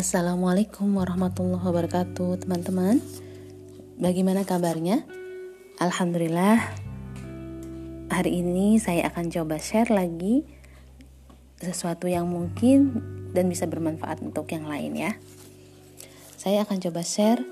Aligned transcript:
Assalamualaikum 0.00 0.96
warahmatullahi 0.96 1.60
wabarakatuh 1.60 2.40
teman-teman. 2.40 3.04
Bagaimana 4.00 4.48
kabarnya? 4.48 5.04
Alhamdulillah 5.76 6.56
Hari 8.08 8.40
ini 8.40 8.80
saya 8.80 9.12
akan 9.12 9.28
coba 9.28 9.60
share 9.60 9.92
lagi 9.92 10.48
Sesuatu 11.60 12.08
yang 12.08 12.32
mungkin 12.32 12.96
dan 13.36 13.52
bisa 13.52 13.68
bermanfaat 13.68 14.24
untuk 14.24 14.48
yang 14.48 14.64
lain 14.64 14.96
ya. 14.96 15.12
Saya 16.32 16.64
akan 16.64 16.80
coba 16.80 17.04
share 17.04 17.44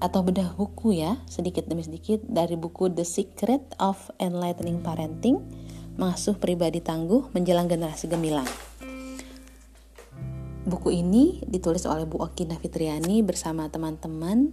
Atau 0.00 0.24
bedah 0.24 0.56
buku 0.56 1.04
ya 1.04 1.20
Sedikit 1.28 1.68
demi 1.68 1.84
sedikit 1.84 2.24
dari 2.24 2.56
buku 2.56 2.88
The 2.88 3.04
Secret 3.04 3.76
of 3.76 4.08
Enlightening 4.16 4.80
Parenting 4.80 5.36
Mengasuh 6.00 6.40
pribadi 6.40 6.80
tangguh 6.80 7.28
menjelang 7.36 7.68
generasi 7.68 8.08
gemilang 8.08 8.48
Buku 10.64 10.96
ini 10.96 11.44
ditulis 11.44 11.84
oleh 11.84 12.08
Bu 12.08 12.24
Oki 12.24 12.48
Fitriani 12.48 13.20
bersama 13.20 13.68
teman-teman 13.68 14.48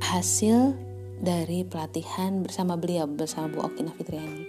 hasil 0.00 0.72
dari 1.20 1.68
pelatihan 1.68 2.40
bersama 2.40 2.80
beliau 2.80 3.04
bersama 3.04 3.52
Bu 3.52 3.68
Oki 3.68 3.84
Fitriani. 3.84 4.48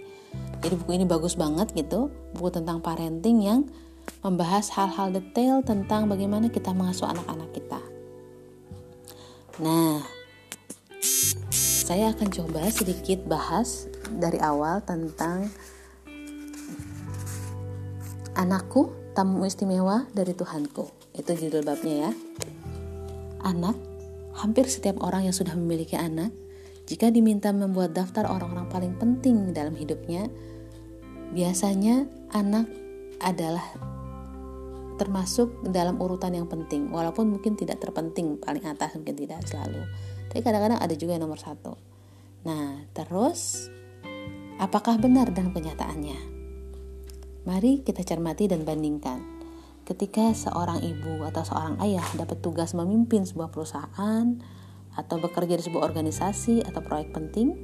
Jadi 0.64 0.74
buku 0.80 0.96
ini 0.96 1.04
bagus 1.04 1.36
banget 1.36 1.76
gitu, 1.76 2.08
buku 2.32 2.48
tentang 2.52 2.80
parenting 2.80 3.44
yang 3.44 3.68
membahas 4.24 4.72
hal-hal 4.72 5.12
detail 5.12 5.60
tentang 5.60 6.08
bagaimana 6.08 6.48
kita 6.48 6.72
mengasuh 6.72 7.08
anak-anak 7.12 7.52
kita. 7.52 7.80
Nah, 9.60 10.00
saya 11.52 12.16
akan 12.16 12.28
coba 12.32 12.64
sedikit 12.72 13.28
bahas 13.28 13.92
dari 14.08 14.40
awal 14.40 14.80
tentang 14.88 15.52
anakku 18.40 18.88
tamu 19.12 19.44
istimewa 19.44 20.08
dari 20.16 20.32
Tuhanku. 20.32 20.88
Itu 21.12 21.36
judul 21.36 21.60
babnya 21.60 22.08
ya. 22.08 22.12
Anak, 23.44 23.76
hampir 24.40 24.64
setiap 24.64 25.04
orang 25.04 25.28
yang 25.28 25.36
sudah 25.36 25.52
memiliki 25.52 26.00
anak, 26.00 26.32
jika 26.88 27.12
diminta 27.12 27.52
membuat 27.52 27.92
daftar 27.92 28.24
orang-orang 28.32 28.72
paling 28.72 28.96
penting 28.96 29.52
dalam 29.52 29.76
hidupnya, 29.76 30.24
biasanya 31.36 32.08
anak 32.32 32.64
adalah 33.20 33.64
termasuk 34.96 35.60
dalam 35.68 36.00
urutan 36.00 36.32
yang 36.32 36.48
penting, 36.48 36.88
walaupun 36.88 37.28
mungkin 37.28 37.60
tidak 37.60 37.80
terpenting 37.80 38.40
paling 38.40 38.64
atas 38.64 38.96
mungkin 38.96 39.16
tidak 39.20 39.44
selalu. 39.48 39.84
Tapi 40.32 40.40
kadang-kadang 40.40 40.80
ada 40.80 40.94
juga 40.96 41.16
yang 41.16 41.28
nomor 41.28 41.40
satu. 41.40 41.76
Nah, 42.48 42.88
terus 42.96 43.68
apakah 44.56 44.96
benar 44.96 45.28
dalam 45.32 45.52
kenyataannya? 45.52 46.39
Mari 47.40 47.80
kita 47.80 48.04
cermati 48.04 48.52
dan 48.52 48.68
bandingkan. 48.68 49.24
Ketika 49.88 50.36
seorang 50.36 50.84
ibu 50.84 51.24
atau 51.24 51.40
seorang 51.40 51.80
ayah 51.80 52.04
dapat 52.12 52.44
tugas 52.44 52.76
memimpin 52.76 53.24
sebuah 53.24 53.48
perusahaan 53.48 54.26
atau 54.92 55.16
bekerja 55.16 55.56
di 55.56 55.64
sebuah 55.64 55.88
organisasi 55.88 56.68
atau 56.68 56.84
proyek 56.84 57.16
penting, 57.16 57.56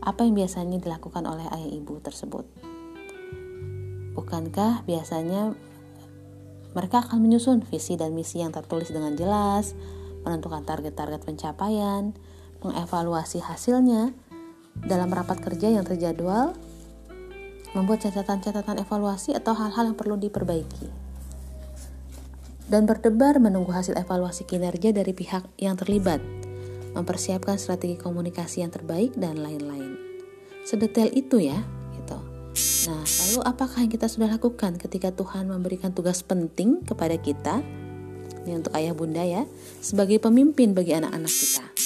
apa 0.00 0.24
yang 0.24 0.32
biasanya 0.32 0.80
dilakukan 0.80 1.28
oleh 1.28 1.44
ayah 1.44 1.70
ibu 1.76 2.00
tersebut? 2.00 2.48
Bukankah 4.16 4.88
biasanya 4.88 5.52
mereka 6.72 7.04
akan 7.04 7.20
menyusun 7.20 7.60
visi 7.68 8.00
dan 8.00 8.16
misi 8.16 8.40
yang 8.40 8.50
tertulis 8.50 8.88
dengan 8.88 9.12
jelas, 9.12 9.76
menentukan 10.24 10.64
target-target 10.64 11.20
pencapaian, 11.20 12.16
mengevaluasi 12.64 13.44
hasilnya 13.44 14.16
dalam 14.88 15.12
rapat 15.12 15.44
kerja 15.44 15.68
yang 15.68 15.84
terjadwal, 15.84 16.56
membuat 17.76 18.04
catatan-catatan 18.04 18.80
evaluasi 18.80 19.36
atau 19.36 19.52
hal-hal 19.52 19.92
yang 19.92 19.98
perlu 19.98 20.16
diperbaiki, 20.16 20.88
dan 22.68 22.84
berdebar 22.84 23.40
menunggu 23.40 23.72
hasil 23.72 23.96
evaluasi 23.96 24.44
kinerja 24.44 24.92
dari 24.92 25.12
pihak 25.16 25.44
yang 25.60 25.76
terlibat, 25.76 26.20
mempersiapkan 26.92 27.56
strategi 27.56 27.96
komunikasi 28.00 28.64
yang 28.64 28.72
terbaik, 28.72 29.16
dan 29.16 29.40
lain-lain. 29.40 29.96
Sedetail 30.64 31.08
itu 31.16 31.40
ya, 31.40 31.56
gitu. 31.96 32.18
Nah, 32.88 33.04
lalu 33.04 33.40
apakah 33.44 33.78
yang 33.84 33.92
kita 33.92 34.08
sudah 34.08 34.28
lakukan 34.32 34.76
ketika 34.76 35.12
Tuhan 35.12 35.48
memberikan 35.48 35.92
tugas 35.92 36.24
penting 36.24 36.84
kepada 36.84 37.16
kita? 37.16 37.60
Ini 38.48 38.64
untuk 38.64 38.72
ayah 38.76 38.96
bunda 38.96 39.20
ya, 39.24 39.44
sebagai 39.84 40.16
pemimpin 40.20 40.72
bagi 40.72 40.96
anak-anak 40.96 41.28
kita. 41.28 41.77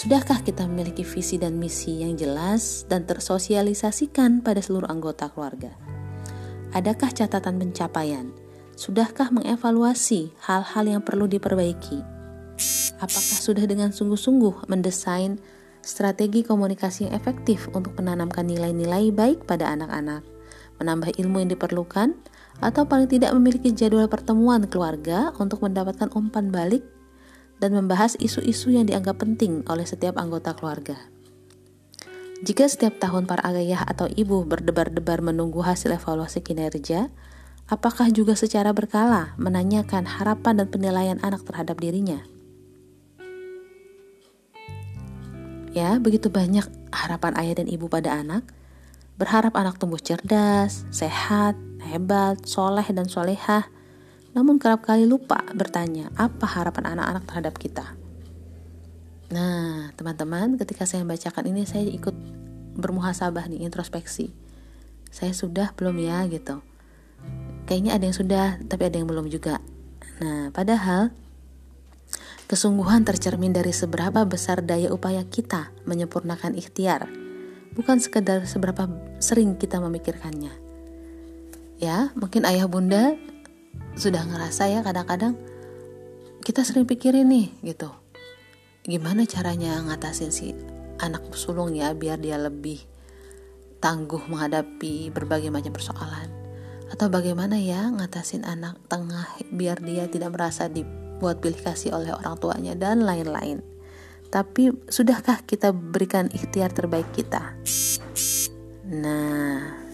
Sudahkah 0.00 0.40
kita 0.40 0.64
memiliki 0.64 1.04
visi 1.04 1.36
dan 1.36 1.60
misi 1.60 2.00
yang 2.00 2.16
jelas 2.16 2.88
dan 2.88 3.04
tersosialisasikan 3.04 4.40
pada 4.40 4.64
seluruh 4.64 4.88
anggota 4.88 5.28
keluarga? 5.28 5.76
Adakah 6.72 7.12
catatan 7.12 7.60
pencapaian? 7.60 8.32
Sudahkah 8.80 9.28
mengevaluasi 9.28 10.32
hal-hal 10.40 10.84
yang 10.88 11.04
perlu 11.04 11.28
diperbaiki? 11.28 12.00
Apakah 12.96 13.38
sudah 13.44 13.68
dengan 13.68 13.92
sungguh-sungguh 13.92 14.72
mendesain 14.72 15.36
strategi 15.84 16.48
komunikasi 16.48 17.04
yang 17.04 17.20
efektif 17.20 17.68
untuk 17.76 17.92
menanamkan 18.00 18.48
nilai-nilai 18.48 19.12
baik 19.12 19.44
pada 19.44 19.68
anak-anak, 19.68 20.24
menambah 20.80 21.12
ilmu 21.20 21.44
yang 21.44 21.52
diperlukan, 21.52 22.16
atau 22.64 22.88
paling 22.88 23.12
tidak 23.12 23.36
memiliki 23.36 23.68
jadwal 23.76 24.08
pertemuan 24.08 24.64
keluarga 24.64 25.36
untuk 25.36 25.60
mendapatkan 25.60 26.08
umpan 26.16 26.48
balik 26.48 26.88
dan 27.60 27.76
membahas 27.76 28.16
isu-isu 28.16 28.72
yang 28.72 28.88
dianggap 28.88 29.20
penting 29.20 29.62
oleh 29.68 29.84
setiap 29.84 30.16
anggota 30.16 30.56
keluarga. 30.56 30.96
Jika 32.40 32.64
setiap 32.64 32.96
tahun 32.96 33.28
para 33.28 33.44
ayah 33.52 33.84
atau 33.84 34.08
ibu 34.08 34.48
berdebar-debar 34.48 35.20
menunggu 35.20 35.60
hasil 35.60 35.92
evaluasi 35.92 36.40
kinerja, 36.40 37.12
apakah 37.68 38.08
juga 38.08 38.32
secara 38.32 38.72
berkala 38.72 39.36
menanyakan 39.36 40.08
harapan 40.08 40.64
dan 40.64 40.72
penilaian 40.72 41.20
anak 41.20 41.44
terhadap 41.44 41.76
dirinya? 41.76 42.24
Ya, 45.76 46.00
begitu 46.00 46.32
banyak 46.32 46.64
harapan 46.90 47.36
ayah 47.38 47.60
dan 47.60 47.68
ibu 47.68 47.86
pada 47.86 48.16
anak, 48.16 48.42
berharap 49.20 49.52
anak 49.52 49.76
tumbuh 49.76 50.00
cerdas, 50.00 50.88
sehat, 50.88 51.54
hebat, 51.92 52.40
soleh, 52.48 52.88
dan 52.88 53.04
solehah, 53.06 53.68
namun 54.30 54.62
kerap 54.62 54.86
kali 54.86 55.06
lupa 55.10 55.42
bertanya 55.54 56.10
apa 56.14 56.46
harapan 56.46 56.94
anak-anak 56.94 57.24
terhadap 57.26 57.54
kita. 57.58 57.86
Nah, 59.30 59.94
teman-teman, 59.94 60.58
ketika 60.58 60.82
saya 60.86 61.06
membacakan 61.06 61.46
ini 61.50 61.62
saya 61.62 61.86
ikut 61.86 62.14
bermuhasabah 62.74 63.46
nih, 63.46 63.62
introspeksi. 63.62 64.34
Saya 65.10 65.30
sudah 65.34 65.70
belum 65.74 65.98
ya 66.02 66.26
gitu. 66.26 66.62
Kayaknya 67.66 67.92
ada 67.94 68.04
yang 68.10 68.16
sudah, 68.16 68.46
tapi 68.66 68.90
ada 68.90 68.98
yang 68.98 69.06
belum 69.06 69.30
juga. 69.30 69.62
Nah, 70.18 70.50
padahal 70.50 71.14
kesungguhan 72.50 73.06
tercermin 73.06 73.54
dari 73.54 73.70
seberapa 73.70 74.26
besar 74.26 74.66
daya 74.66 74.90
upaya 74.90 75.22
kita 75.22 75.70
menyempurnakan 75.86 76.58
ikhtiar, 76.58 77.06
bukan 77.78 78.02
sekedar 78.02 78.42
seberapa 78.50 78.90
sering 79.22 79.54
kita 79.54 79.78
memikirkannya. 79.78 80.50
Ya, 81.78 82.10
mungkin 82.18 82.42
ayah 82.50 82.66
bunda 82.66 83.14
sudah 83.98 84.24
ngerasa 84.24 84.70
ya 84.70 84.80
kadang-kadang 84.80 85.36
kita 86.40 86.64
sering 86.64 86.88
pikirin 86.88 87.28
nih 87.28 87.52
gitu. 87.62 87.92
Gimana 88.80 89.28
caranya 89.28 89.76
ngatasin 89.84 90.32
si 90.32 90.56
anak 90.98 91.36
sulung 91.36 91.76
ya 91.76 91.92
biar 91.92 92.16
dia 92.16 92.40
lebih 92.40 92.80
tangguh 93.80 94.24
menghadapi 94.24 95.12
berbagai 95.12 95.52
macam 95.52 95.76
persoalan? 95.76 96.32
Atau 96.90 97.12
bagaimana 97.12 97.60
ya 97.60 97.92
ngatasin 97.92 98.48
anak 98.48 98.80
tengah 98.88 99.28
biar 99.52 99.78
dia 99.84 100.08
tidak 100.08 100.32
merasa 100.32 100.66
dibuat 100.66 101.38
pilih 101.44 101.60
kasih 101.60 101.92
oleh 101.92 102.10
orang 102.16 102.40
tuanya 102.40 102.72
dan 102.72 103.04
lain-lain? 103.04 103.60
Tapi 104.30 104.72
sudahkah 104.88 105.44
kita 105.44 105.74
berikan 105.76 106.30
ikhtiar 106.32 106.72
terbaik 106.72 107.10
kita? 107.12 107.52
Nah 108.90 109.89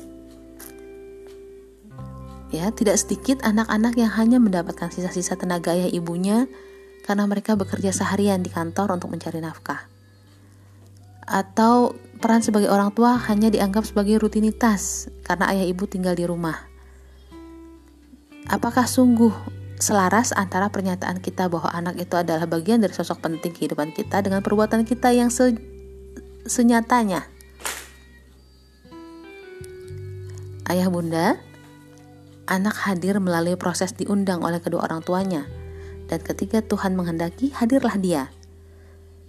Ya, 2.57 2.73
tidak 2.73 2.97
sedikit 2.97 3.45
anak-anak 3.45 4.01
yang 4.01 4.09
hanya 4.17 4.41
mendapatkan 4.41 4.89
sisa-sisa 4.89 5.37
tenaga 5.37 5.77
ayah 5.77 5.93
ibunya 5.93 6.49
karena 7.05 7.29
mereka 7.29 7.53
bekerja 7.53 7.93
seharian 7.93 8.41
di 8.41 8.49
kantor 8.49 8.97
untuk 8.97 9.13
mencari 9.13 9.45
nafkah. 9.45 9.85
Atau 11.29 12.01
peran 12.17 12.41
sebagai 12.41 12.73
orang 12.73 12.97
tua 12.97 13.21
hanya 13.29 13.53
dianggap 13.53 13.85
sebagai 13.85 14.17
rutinitas 14.17 15.13
karena 15.29 15.53
ayah 15.53 15.69
ibu 15.69 15.85
tinggal 15.85 16.17
di 16.17 16.25
rumah. 16.25 16.57
Apakah 18.49 18.89
sungguh 18.89 19.37
selaras 19.77 20.33
antara 20.33 20.73
pernyataan 20.73 21.21
kita 21.21 21.53
bahwa 21.53 21.69
anak 21.77 22.01
itu 22.01 22.17
adalah 22.17 22.49
bagian 22.49 22.81
dari 22.81 22.97
sosok 22.97 23.21
penting 23.21 23.53
kehidupan 23.53 23.93
kita 23.93 24.25
dengan 24.25 24.41
perbuatan 24.41 24.89
kita 24.89 25.13
yang 25.13 25.29
se 25.29 25.61
senyatanya? 26.49 27.21
Ayah 30.67 30.89
bunda, 30.89 31.39
anak 32.47 32.75
hadir 32.87 33.19
melalui 33.19 33.59
proses 33.59 33.95
diundang 33.95 34.43
oleh 34.43 34.63
kedua 34.63 34.87
orang 34.87 35.03
tuanya, 35.03 35.47
dan 36.07 36.23
ketika 36.23 36.63
Tuhan 36.63 36.95
menghendaki, 36.95 37.51
hadirlah 37.55 37.99
dia. 37.99 38.31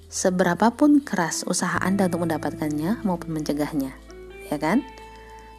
Seberapapun 0.07 1.03
keras 1.03 1.43
usaha 1.43 1.75
Anda 1.83 2.07
untuk 2.07 2.29
mendapatkannya 2.29 3.03
maupun 3.03 3.35
mencegahnya, 3.35 3.91
ya 4.47 4.57
kan? 4.61 4.85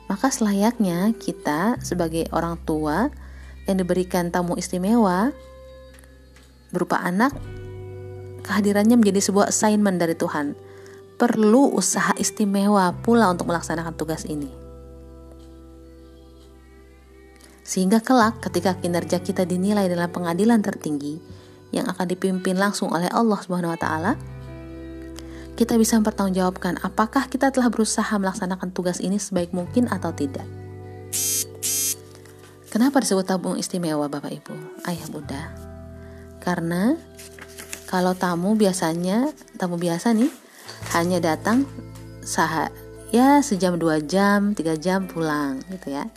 Maka 0.09 0.33
selayaknya 0.33 1.13
kita 1.21 1.77
sebagai 1.85 2.33
orang 2.33 2.57
tua 2.65 3.13
yang 3.69 3.77
diberikan 3.77 4.33
tamu 4.33 4.57
istimewa 4.57 5.37
berupa 6.73 7.05
anak, 7.05 7.37
kehadirannya 8.49 8.97
menjadi 8.97 9.21
sebuah 9.29 9.53
assignment 9.53 10.01
dari 10.01 10.17
Tuhan. 10.17 10.57
Perlu 11.21 11.75
usaha 11.77 12.17
istimewa 12.17 12.95
pula 13.05 13.29
untuk 13.29 13.53
melaksanakan 13.53 13.93
tugas 13.99 14.25
ini. 14.25 14.58
Sehingga 17.69 18.01
kelak 18.01 18.41
ketika 18.41 18.81
kinerja 18.81 19.21
kita 19.21 19.45
dinilai 19.45 19.93
dalam 19.93 20.09
pengadilan 20.09 20.65
tertinggi 20.65 21.21
yang 21.69 21.85
akan 21.85 22.09
dipimpin 22.09 22.57
langsung 22.57 22.89
oleh 22.89 23.13
Allah 23.13 23.37
Subhanahu 23.37 23.77
wa 23.77 23.81
taala, 23.81 24.13
kita 25.53 25.77
bisa 25.77 26.01
mempertanggungjawabkan 26.01 26.81
apakah 26.81 27.29
kita 27.29 27.53
telah 27.53 27.69
berusaha 27.69 28.09
melaksanakan 28.17 28.73
tugas 28.73 29.05
ini 29.05 29.21
sebaik 29.21 29.53
mungkin 29.53 29.85
atau 29.93 30.17
tidak. 30.17 30.49
Kenapa 32.73 33.05
disebut 33.05 33.29
tabung 33.29 33.61
istimewa 33.61 34.09
Bapak 34.09 34.33
Ibu, 34.33 34.89
Ayah 34.89 35.09
Bunda? 35.13 35.53
Karena 36.41 36.97
kalau 37.85 38.17
tamu 38.17 38.57
biasanya, 38.57 39.29
tamu 39.61 39.77
biasa 39.77 40.17
nih, 40.17 40.33
hanya 40.97 41.21
datang 41.21 41.69
sah 42.25 42.73
ya 43.09 43.41
sejam 43.41 43.81
dua 43.81 44.05
jam 44.05 44.53
tiga 44.53 44.77
jam 44.77 45.09
pulang 45.09 45.65
gitu 45.73 45.93
ya. 45.93 46.09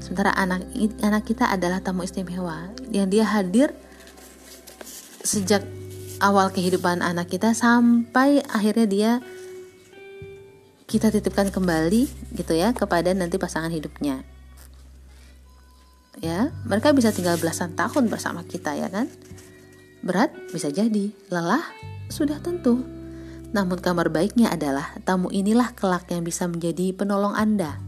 Sementara 0.00 0.32
anak 0.36 0.64
anak 1.00 1.24
kita 1.24 1.48
adalah 1.48 1.80
tamu 1.80 2.04
istimewa. 2.04 2.72
Yang 2.92 3.06
dia 3.16 3.24
hadir 3.24 3.68
sejak 5.24 5.64
awal 6.20 6.52
kehidupan 6.52 7.00
anak 7.00 7.32
kita 7.32 7.56
sampai 7.56 8.44
akhirnya 8.52 8.86
dia 8.86 9.12
kita 10.84 11.10
titipkan 11.10 11.48
kembali 11.48 12.06
gitu 12.36 12.52
ya 12.54 12.70
kepada 12.76 13.10
nanti 13.16 13.40
pasangan 13.40 13.72
hidupnya. 13.72 14.22
Ya 16.22 16.54
mereka 16.68 16.94
bisa 16.94 17.10
tinggal 17.10 17.40
belasan 17.40 17.74
tahun 17.74 18.12
bersama 18.12 18.44
kita 18.44 18.76
ya 18.76 18.92
kan? 18.92 19.08
Berat 20.04 20.30
bisa 20.52 20.68
jadi 20.68 21.10
lelah 21.32 21.64
sudah 22.12 22.36
tentu 22.44 22.93
namun 23.54 23.78
kabar 23.78 24.10
baiknya 24.10 24.50
adalah 24.50 24.90
tamu 25.06 25.30
inilah 25.30 25.78
kelak 25.78 26.10
yang 26.10 26.26
bisa 26.26 26.50
menjadi 26.50 26.90
penolong 26.90 27.38
Anda, 27.38 27.78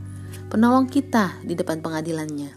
penolong 0.47 0.87
kita 0.87 1.43
di 1.43 1.59
depan 1.59 1.83
pengadilannya. 1.83 2.55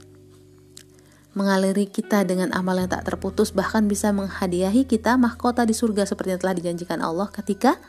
Mengaliri 1.33 1.89
kita 1.89 2.21
dengan 2.21 2.53
amal 2.53 2.77
yang 2.77 2.89
tak 2.89 3.09
terputus 3.09 3.50
bahkan 3.50 3.89
bisa 3.89 4.13
menghadiahi 4.13 4.85
kita 4.85 5.17
mahkota 5.17 5.65
di 5.65 5.73
surga 5.73 6.06
seperti 6.06 6.38
yang 6.38 6.41
telah 6.41 6.56
dijanjikan 6.61 7.01
Allah 7.01 7.25
ketika 7.33 7.81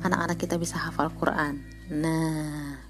anak-anak 0.00 0.40
kita 0.40 0.56
bisa 0.56 0.80
hafal 0.80 1.12
Quran. 1.12 1.60
Nah, 1.92 2.80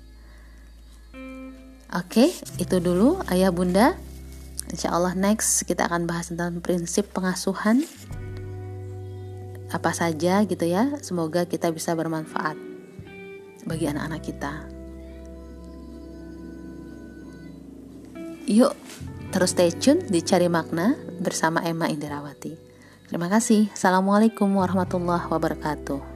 oke, 1.98 2.06
okay, 2.06 2.30
itu 2.62 2.78
dulu 2.78 3.18
ayah 3.34 3.50
bunda. 3.50 3.98
Insya 4.70 4.94
Allah 4.94 5.18
next 5.18 5.66
kita 5.66 5.86
akan 5.90 6.06
bahas 6.06 6.30
tentang 6.30 6.62
prinsip 6.62 7.10
pengasuhan 7.10 7.86
apa 9.76 9.92
saja 9.92 10.40
gitu 10.48 10.64
ya. 10.64 10.96
Semoga 11.04 11.44
kita 11.44 11.68
bisa 11.68 11.92
bermanfaat 11.92 12.56
bagi 13.68 13.84
anak-anak 13.84 14.22
kita. 14.24 14.52
Yuk, 18.46 18.72
terus 19.34 19.52
stay 19.52 19.74
tune 19.74 20.06
di 20.06 20.22
Cari 20.22 20.46
Makna 20.46 20.94
bersama 21.20 21.60
Emma 21.66 21.90
Indirawati. 21.90 22.54
Terima 23.10 23.26
kasih. 23.26 23.68
Assalamualaikum 23.74 24.48
warahmatullahi 24.54 25.26
wabarakatuh. 25.28 26.15